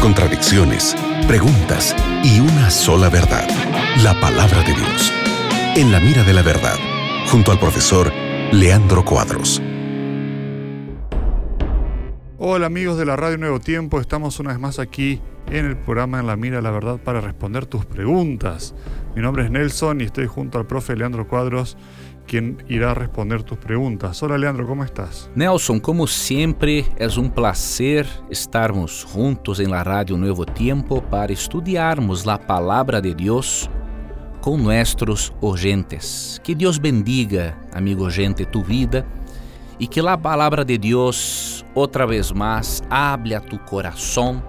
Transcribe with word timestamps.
contradicciones, 0.00 0.94
preguntas 1.26 1.96
y 2.22 2.40
una 2.40 2.68
sola 2.70 3.08
verdad, 3.08 3.48
la 4.02 4.12
palabra 4.20 4.58
de 4.62 4.74
Dios. 4.74 5.10
En 5.74 5.90
la 5.90 6.00
mira 6.00 6.22
de 6.22 6.34
la 6.34 6.42
verdad, 6.42 6.76
junto 7.30 7.50
al 7.50 7.58
profesor 7.58 8.12
Leandro 8.52 9.02
Cuadros. 9.06 9.62
Hola 12.36 12.66
amigos 12.66 12.98
de 12.98 13.06
la 13.06 13.16
Radio 13.16 13.38
Nuevo 13.38 13.58
Tiempo, 13.58 14.00
estamos 14.00 14.38
una 14.38 14.50
vez 14.50 14.58
más 14.58 14.78
aquí 14.78 15.22
en 15.50 15.64
el 15.64 15.76
programa 15.78 16.20
En 16.20 16.26
la 16.26 16.36
Mira 16.36 16.56
de 16.56 16.62
la 16.62 16.70
Verdad 16.70 16.98
para 17.02 17.22
responder 17.22 17.64
tus 17.64 17.86
preguntas. 17.86 18.74
Mi 19.16 19.22
nombre 19.22 19.44
es 19.44 19.50
Nelson 19.50 20.02
y 20.02 20.04
estoy 20.04 20.26
junto 20.26 20.58
al 20.58 20.66
profe 20.66 20.94
Leandro 20.94 21.26
Cuadros 21.26 21.78
quien 22.26 22.64
irá 22.68 22.94
responder 22.94 23.42
tus 23.42 23.58
preguntas. 23.58 24.22
Hola 24.22 24.38
Leandro, 24.38 24.66
¿cómo 24.66 24.84
estás? 24.84 25.30
Nelson, 25.34 25.80
como 25.80 26.06
siempre, 26.06 26.84
es 26.98 27.16
un 27.16 27.30
placer 27.30 28.06
estarmos 28.30 29.04
juntos 29.04 29.60
en 29.60 29.70
la 29.70 29.84
Radio 29.84 30.16
Nuevo 30.16 30.46
Tiempo 30.46 31.02
para 31.02 31.32
estudiarmos 31.32 32.24
la 32.24 32.38
palabra 32.38 33.00
de 33.00 33.14
Dios 33.14 33.68
con 34.40 34.62
nuestros 34.62 35.32
oyentes. 35.40 36.40
Que 36.42 36.54
Dios 36.54 36.80
bendiga, 36.80 37.58
amigo 37.72 38.04
oyente, 38.04 38.44
tu 38.44 38.64
vida 38.64 39.06
y 39.78 39.86
que 39.86 40.02
la 40.02 40.20
palabra 40.20 40.64
de 40.64 40.78
Dios 40.78 41.64
otra 41.74 42.06
vez 42.06 42.34
más 42.34 42.82
hable 42.90 43.36
a 43.36 43.40
tu 43.40 43.58
corazón 43.64 44.42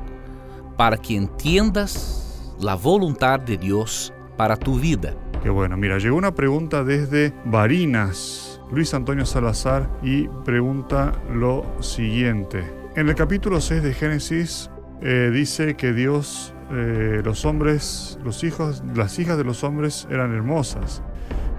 para 0.78 0.98
que 0.98 1.16
entiendas 1.16 2.54
la 2.60 2.76
voluntad 2.76 3.40
de 3.40 3.58
Dios 3.58 4.14
para 4.38 4.58
tu 4.58 4.80
vida. 4.80 5.16
Qué 5.44 5.50
bueno, 5.50 5.76
mira, 5.76 5.98
llegó 5.98 6.16
una 6.16 6.34
pregunta 6.34 6.86
desde 6.86 7.34
Barinas, 7.44 8.62
Luis 8.72 8.94
Antonio 8.94 9.26
Salazar, 9.26 9.90
y 10.02 10.30
pregunta 10.46 11.12
lo 11.34 11.66
siguiente. 11.82 12.64
En 12.96 13.10
el 13.10 13.16
capítulo 13.16 13.60
6 13.60 13.84
de 13.84 13.94
Génesis 13.94 14.72
eh, 15.02 15.32
dice 15.34 15.76
que 15.76 15.92
Dios, 15.92 16.56
eh, 16.72 17.22
los 17.26 17.44
hombres, 17.44 18.18
los 18.24 18.42
hijos, 18.46 18.84
las 18.96 19.20
hijas 19.20 19.38
de 19.38 19.44
los 19.44 19.66
hombres 19.66 20.08
eran 20.10 20.34
hermosas 20.34 21.04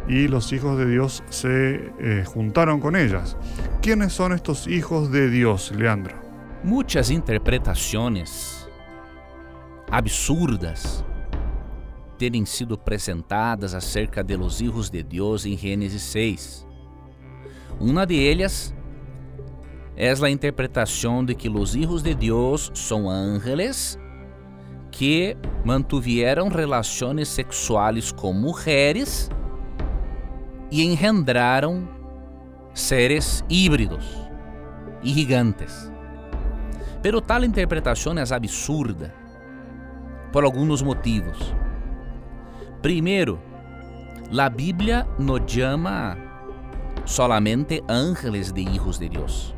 y 0.09 0.29
los 0.29 0.55
hijos 0.55 0.79
de 0.79 0.87
Dios 0.87 1.23
se 1.29 1.93
eh, 2.01 2.25
juntaron 2.27 2.81
con 2.81 2.97
ellas. 2.97 3.37
¿Quiénes 3.83 4.15
son 4.15 4.33
estos 4.33 4.67
hijos 4.67 5.13
de 5.13 5.29
Dios, 5.29 5.73
Leandro? 5.77 6.15
Muchas 6.63 7.11
interpretaciones 7.11 8.67
absurdas 9.91 11.05
terem 12.19 12.45
sido 12.45 12.75
apresentadas 12.75 13.75
acerca 13.75 14.23
de 14.23 14.37
los 14.37 14.61
hijos 14.61 14.91
de 14.91 15.03
Deus 15.03 15.45
em 15.45 15.57
Gênesis 15.57 16.03
6. 16.03 16.67
Uma 17.81 18.07
de 18.07 18.29
elas 18.29 18.75
é 19.97 20.13
a 20.13 20.31
interpretação 20.31 21.25
de 21.25 21.35
que 21.35 21.49
os 21.49 21.75
hijos 21.75 22.03
de 22.03 22.15
Deus 22.15 22.71
são 22.75 23.09
ángeles 23.09 23.99
que 24.91 25.37
mantuvieron 25.65 26.49
relações 26.49 27.29
sexuais 27.29 28.13
com 28.13 28.33
mulheres 28.33 29.29
e 30.71 30.85
engendraram 30.85 31.89
seres 32.73 33.45
híbridos 33.49 34.05
e 35.03 35.13
gigantes. 35.13 35.93
Pero 37.03 37.21
tal 37.21 37.45
interpretação 37.45 38.15
é 38.17 38.35
absurda 38.35 39.13
por 40.33 40.45
alguns 40.45 40.81
motivos. 40.81 41.55
Primeiro, 42.85 43.41
a 44.39 44.51
Bíblia 44.51 45.09
nos 45.19 45.41
chama 45.47 46.19
solamente 47.07 47.83
ángeles 47.89 48.53
de 48.53 48.61
hijos 48.61 48.99
de 48.99 49.09
Deus. 49.09 49.55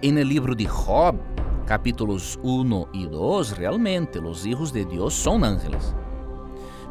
En 0.00 0.16
el 0.16 0.30
livro 0.30 0.54
de 0.54 0.64
Job, 0.64 1.18
capítulos 1.66 2.38
1 2.42 2.88
e 2.94 3.06
2, 3.06 3.50
realmente 3.50 4.18
os 4.18 4.46
hijos 4.46 4.72
de 4.72 4.86
Deus 4.86 5.12
são 5.12 5.44
ángeles. 5.44 5.94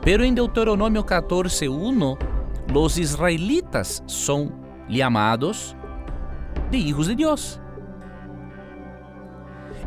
Pero 0.04 0.24
em 0.24 0.36
Deuteronômio 0.36 1.04
14, 1.04 1.68
1, 1.68 2.18
os 2.76 3.00
israelitas 3.00 4.04
são 4.06 4.52
chamados 4.88 5.76
de 6.70 6.78
hijos 6.78 7.08
de 7.08 7.16
Deus. 7.16 7.60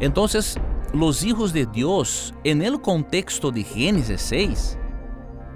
Então, 0.00 0.24
os 0.24 1.22
hijos 1.22 1.52
de 1.52 1.64
Deus, 1.64 2.34
en 2.42 2.60
el 2.62 2.80
contexto 2.80 3.52
de 3.52 3.62
Gênesis 3.62 4.20
6, 4.22 4.79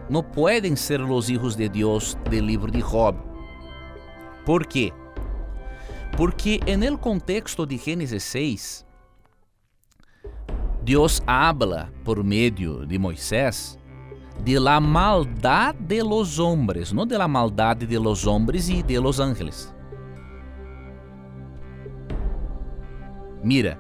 não 0.09 0.22
podem 0.22 0.76
ser 0.76 1.00
os 1.00 1.28
hijos 1.28 1.56
de 1.56 1.69
Deus 1.69 2.16
do 2.28 2.41
livro 2.41 2.70
de 2.70 2.81
Job. 2.81 3.19
Por 4.44 4.66
quê? 4.66 4.92
Porque 6.16 6.60
en 6.66 6.82
el 6.82 6.98
contexto 6.98 7.66
de 7.66 7.78
Gênesis 7.78 8.22
6, 8.22 8.87
Deus 10.84 11.22
habla 11.26 11.91
por 12.04 12.22
meio 12.22 12.84
de 12.87 12.98
Moisés 12.98 13.78
de 14.42 14.59
la 14.60 14.81
maldad 14.81 15.75
de 15.75 16.03
los 16.03 16.38
hombres, 16.38 16.92
não 16.92 17.06
de 17.06 17.16
la 17.16 17.28
maldade 17.28 17.86
de 17.86 17.98
los 17.98 18.26
hombres 18.26 18.69
e 18.69 18.82
de 18.82 18.98
los 18.98 19.21
ángeles. 19.21 19.72
Mira, 23.42 23.78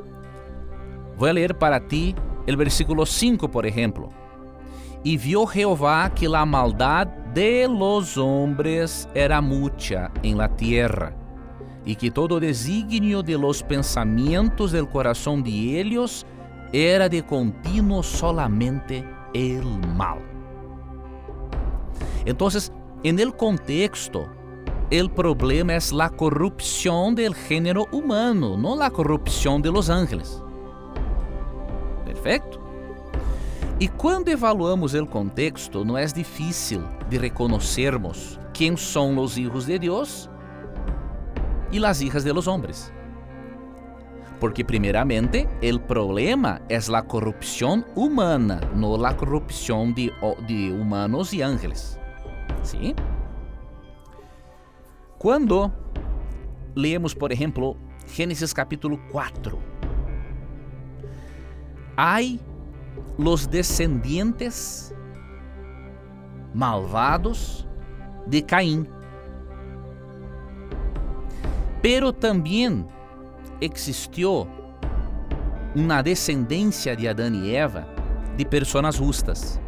vou 1.16 1.32
ler 1.32 1.54
para 1.54 1.80
ti 1.80 2.14
o 2.46 2.56
versículo 2.56 3.04
5, 3.04 3.48
por 3.48 3.64
exemplo. 3.64 4.23
E 5.04 5.18
viu 5.18 5.44
Jeová 5.46 6.08
que 6.14 6.26
la 6.26 6.46
maldad 6.46 7.06
de 7.34 7.68
los 7.68 8.16
hombres 8.16 9.06
era 9.14 9.42
mucha 9.42 10.10
en 10.22 10.38
la 10.38 10.48
tierra, 10.48 11.14
e 11.84 11.94
que 11.94 12.10
todo 12.10 12.40
designio 12.40 13.22
de 13.22 13.36
los 13.36 13.62
pensamientos 13.62 14.72
del 14.72 14.88
corazón 14.88 15.42
de 15.42 15.78
ellos 15.78 16.24
era 16.72 17.08
de 17.08 17.22
continuo 17.22 18.02
solamente 18.02 19.04
el 19.34 19.64
mal. 19.94 20.20
Entonces, 22.24 22.72
en 23.02 23.18
el 23.18 23.36
contexto, 23.36 24.26
el 24.90 25.10
problema 25.10 25.74
es 25.74 25.92
la 25.92 26.08
corrupción 26.08 27.14
del 27.14 27.34
género 27.34 27.86
humano, 27.92 28.56
no 28.56 28.74
la 28.74 28.90
corrupción 28.90 29.60
de 29.60 29.70
los 29.70 29.90
ángeles. 29.90 30.43
E 33.84 33.88
quando 33.88 34.30
evaluamos 34.30 34.94
o 34.94 35.06
contexto, 35.06 35.84
não 35.84 35.98
é 35.98 36.06
difícil 36.06 36.82
de 37.06 37.18
reconhecermos 37.18 38.40
quem 38.54 38.78
são 38.78 39.18
os 39.18 39.36
hijos 39.36 39.66
de 39.66 39.78
Deus 39.78 40.30
e 41.70 41.84
as 41.84 42.00
hijas 42.00 42.24
de 42.24 42.32
los 42.32 42.46
hombres. 42.46 42.90
Porque, 44.40 44.64
primeiramente, 44.64 45.46
o 45.62 45.78
problema 45.80 46.62
é 46.66 46.78
a 46.78 47.02
corrupção 47.02 47.84
humana, 47.94 48.58
não 48.74 49.04
a 49.04 49.12
corrupção 49.12 49.92
de, 49.92 50.10
de 50.46 50.72
humanos 50.72 51.34
e 51.34 51.42
ángeles. 51.42 52.00
Sim? 52.62 52.94
Quando 55.18 55.70
leemos, 56.74 57.12
por 57.12 57.30
exemplo, 57.30 57.76
Gênesis 58.06 58.54
capítulo 58.54 58.96
4, 59.12 59.58
há 61.94 62.22
los 63.18 63.46
descendientes 63.46 64.94
malvados 66.54 67.66
de 68.26 68.42
Caín. 68.42 68.86
Pero 71.82 72.12
também 72.12 72.86
existiu 73.60 74.48
uma 75.74 76.02
descendência 76.02 76.96
de 76.96 77.08
Adão 77.08 77.34
e 77.34 77.54
Eva 77.54 77.86
de 78.36 78.44
pessoas 78.44 78.96
justas. 78.96 79.60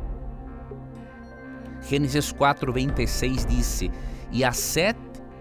Gênesis 1.88 2.32
4, 2.32 2.72
26 2.72 3.46
disse: 3.46 3.90
E 4.32 4.44
a 4.44 4.52
Set 4.52 4.96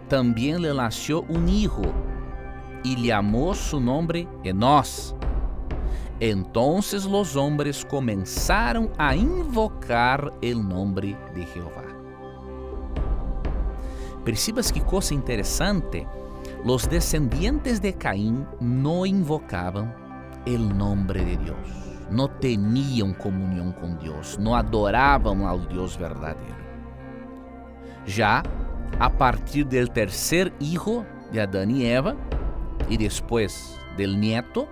também 0.08 0.56
lhe 0.58 0.72
nasceu 0.74 1.26
um 1.30 1.48
hijo, 1.48 1.82
e 2.84 2.94
lhe 2.96 3.12
amou 3.12 3.54
su 3.54 3.80
nome 3.80 4.28
Enos. 4.44 5.16
Entonces 6.20 7.06
los 7.06 7.36
hombres 7.36 7.86
comenzaron 7.86 8.90
a 8.98 9.16
invocar 9.16 10.32
el 10.42 10.66
nombre 10.68 11.18
de 11.34 11.46
Jehová. 11.46 11.84
Percibas 14.24 14.72
que 14.72 14.82
cosa 14.82 15.14
interesante, 15.14 16.08
los 16.64 16.90
descendientes 16.90 17.82
de 17.82 17.94
Caín 17.94 18.48
no 18.60 19.06
invocaban 19.06 19.94
el 20.46 20.76
nombre 20.76 21.24
de 21.24 21.38
Dios, 21.38 21.58
no 22.10 22.30
tenían 22.30 23.14
comunión 23.14 23.74
con 23.74 24.00
Dios, 24.00 24.40
no 24.40 24.56
adoraban 24.56 25.42
al 25.42 25.68
Dios 25.68 25.98
verdadero. 25.98 26.56
Já 28.08 28.42
a 29.00 29.10
partir 29.12 29.68
del 29.68 29.92
tercer 29.92 30.54
hijo 30.60 31.06
de 31.32 31.42
Adán 31.42 31.72
y 31.72 31.86
Eva, 31.86 32.16
e 32.90 32.98
después 32.98 33.78
del 33.98 34.20
nieto, 34.20 34.68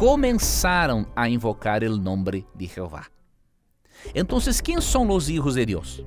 começaram 0.00 1.06
a 1.14 1.28
invocar 1.28 1.84
o 1.84 1.98
nome 1.98 2.46
de 2.56 2.66
Jeová. 2.66 3.04
Então, 4.14 4.38
quem 4.64 4.80
são 4.80 5.06
os 5.10 5.28
hijos 5.28 5.56
de 5.56 5.66
Deus? 5.66 6.02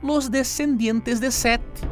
Los 0.00 0.28
descendientes 0.28 1.18
de 1.18 1.28
Sete. 1.32 1.82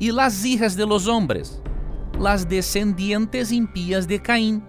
E 0.00 0.10
las 0.10 0.44
hijas 0.44 0.74
de 0.74 0.84
los 0.84 1.06
hombres? 1.06 1.62
las 2.18 2.44
descendientes 2.44 3.52
impías 3.52 4.08
de 4.08 4.20
Caín. 4.20 4.64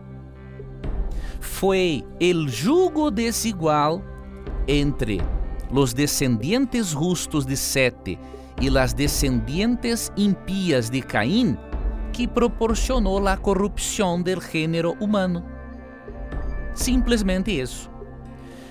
Fue 1.41 2.03
el 2.19 2.47
yugo 2.51 3.09
desigual 3.09 4.03
entre 4.67 5.17
los 5.71 5.95
descendientes 5.95 6.93
justos 6.93 7.47
de 7.47 7.55
Sete 7.55 8.19
y 8.61 8.69
las 8.69 8.95
descendientes 8.95 10.11
impías 10.15 10.91
de 10.91 11.01
Caín 11.01 11.57
que 12.13 12.27
proporcionou 12.27 13.27
a 13.27 13.35
corrupção 13.35 14.21
do 14.21 14.39
gênero 14.39 14.95
humano. 15.01 15.43
Simplesmente 16.73 17.51
isso. 17.51 17.89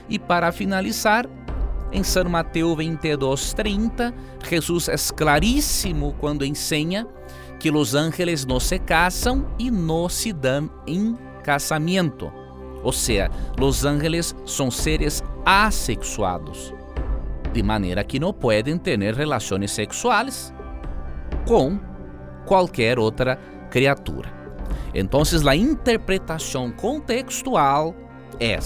E 0.08 0.18
para 0.18 0.52
finalizar, 0.52 1.26
em 1.92 2.02
São 2.02 2.24
Mateus 2.24 2.76
22:30, 2.76 4.14
Jesus 4.48 4.88
é 4.88 4.96
claríssimo 5.14 6.14
quando 6.18 6.44
ensina 6.44 7.06
que 7.58 7.70
os 7.70 7.94
ángeles 7.94 8.46
não 8.46 8.58
se 8.58 8.78
casam 8.78 9.46
e 9.58 9.70
não 9.70 10.08
se 10.08 10.32
dão 10.32 10.70
em 10.86 11.16
casamento. 11.42 12.32
Ou 12.82 12.92
seja, 12.92 13.30
os 13.60 13.84
ángeles 13.84 14.34
são 14.46 14.70
seres 14.70 15.22
assexuados, 15.44 16.72
de 17.52 17.62
maneira 17.62 18.02
que 18.02 18.18
não 18.18 18.32
podem 18.32 18.78
ter 18.78 18.98
relações 19.14 19.70
sexuais 19.70 20.52
com 21.46 21.78
qualquer 22.44 22.98
outra 22.98 23.36
criatura. 23.70 24.32
Então, 24.94 25.22
a 25.48 25.56
interpretação 25.56 26.70
contextual 26.70 27.94
é: 28.38 28.58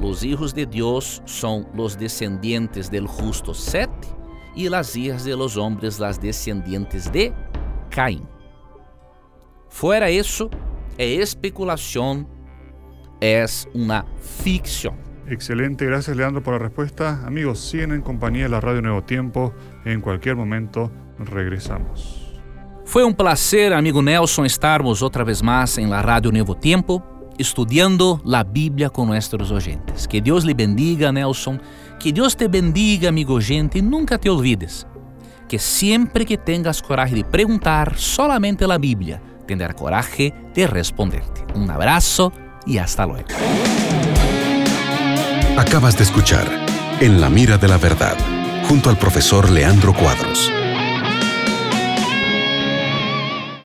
os 0.00 0.22
hijos 0.22 0.52
de 0.52 0.64
Deus 0.66 1.22
são 1.26 1.66
os 1.76 1.96
descendientes 1.96 2.88
del 2.88 3.06
justo 3.06 3.54
Set 3.54 3.90
e 4.54 4.72
as 4.74 4.96
hijas 4.96 5.24
de 5.24 5.34
los 5.34 5.56
hombres 5.56 5.98
las 5.98 6.18
descendientes 6.18 7.10
de 7.10 7.32
Caim. 7.90 8.26
Fuera 9.68 10.10
isso, 10.10 10.48
é 10.96 11.06
especulação, 11.06 12.26
é 13.20 13.44
uma 13.74 14.06
ficção. 14.18 14.96
Excelente, 15.28 15.84
gracias 15.84 16.16
Leandro 16.16 16.40
por 16.40 16.54
la 16.54 16.60
respuesta. 16.60 17.20
Amigos, 17.26 17.58
siguen 17.58 17.92
en 17.92 18.00
compañía 18.00 18.44
de 18.44 18.50
la 18.50 18.60
Radio 18.60 18.80
Nuevo 18.80 19.02
Tiempo. 19.02 19.52
En 19.84 20.00
cualquier 20.00 20.36
momento 20.36 20.90
regresamos. 21.18 22.25
Foi 22.86 23.04
um 23.04 23.12
prazer, 23.12 23.72
amigo 23.72 24.00
Nelson, 24.00 24.44
estarmos 24.44 25.02
outra 25.02 25.24
vez 25.24 25.42
mais 25.42 25.76
em 25.76 25.86
la 25.86 26.00
Rádio 26.00 26.32
Novo 26.32 26.54
Tempo, 26.54 27.02
estudando 27.38 28.20
a 28.32 28.42
Bíblia 28.42 28.88
com 28.88 29.04
nossos 29.04 29.50
oyentes. 29.50 30.06
Que 30.06 30.20
Deus 30.20 30.44
lhe 30.44 30.54
bendiga, 30.54 31.12
Nelson. 31.12 31.58
Que 32.00 32.12
Deus 32.12 32.34
te 32.34 32.48
bendiga, 32.48 33.08
amigo 33.08 33.34
oyente, 33.34 33.78
e 33.78 33.82
nunca 33.82 34.18
te 34.18 34.30
olvides 34.30 34.86
que 35.48 35.58
sempre 35.58 36.24
que 36.24 36.36
tengas 36.36 36.82
coragem 36.82 37.16
de 37.16 37.24
perguntar 37.24 37.96
solamente 37.96 38.64
a 38.64 38.78
Bíblia, 38.78 39.22
tendrá 39.46 39.72
coragem 39.72 40.32
de 40.54 40.66
responderte. 40.66 41.44
Um 41.54 41.70
abraço 41.70 42.32
e 42.66 42.78
hasta 42.78 43.04
luego. 43.06 43.28
Acabas 45.56 45.96
de 45.96 46.02
escuchar 46.02 46.46
En 47.00 47.20
la 47.20 47.28
mira 47.28 47.58
de 47.58 47.68
la 47.68 47.76
verdad, 47.76 48.16
junto 48.68 48.88
al 48.88 48.96
profesor 48.96 49.50
Leandro 49.50 49.92
Cuadros. 49.92 50.50